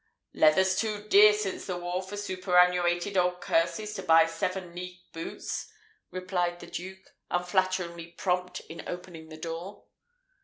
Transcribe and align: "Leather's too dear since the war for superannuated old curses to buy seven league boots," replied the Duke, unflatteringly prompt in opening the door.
"Leather's 0.33 0.75
too 0.77 1.07
dear 1.09 1.31
since 1.31 1.67
the 1.67 1.77
war 1.77 2.01
for 2.01 2.17
superannuated 2.17 3.15
old 3.15 3.39
curses 3.39 3.93
to 3.93 4.01
buy 4.01 4.25
seven 4.25 4.73
league 4.73 4.97
boots," 5.13 5.71
replied 6.09 6.59
the 6.59 6.65
Duke, 6.65 7.11
unflatteringly 7.29 8.07
prompt 8.13 8.61
in 8.61 8.81
opening 8.87 9.29
the 9.29 9.37
door. 9.37 9.83